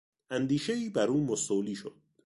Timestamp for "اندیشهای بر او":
0.29-1.25